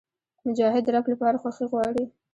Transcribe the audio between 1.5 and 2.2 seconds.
غواړي.